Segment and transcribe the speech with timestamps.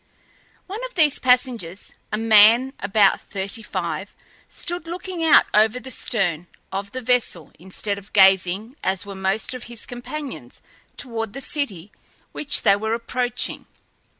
[0.65, 4.15] One of these passengers a man about thirty five
[4.49, 9.53] stood looking out over the stern of the vessel instead of gazing, as were most
[9.53, 10.59] of his companions,
[10.97, 11.91] towards the city
[12.31, 13.67] which they were approaching.